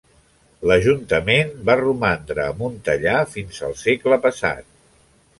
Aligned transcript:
L'ajuntament 0.69 1.51
va 1.67 1.75
romandre 1.81 2.45
a 2.45 2.55
Montellà 2.61 3.13
fins 3.35 3.59
al 3.69 3.77
segle 3.83 4.19
passat. 4.25 4.67